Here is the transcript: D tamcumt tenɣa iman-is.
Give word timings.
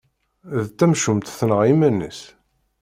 D 0.65 0.67
tamcumt 0.77 1.33
tenɣa 1.39 1.63
iman-is. 1.73 2.21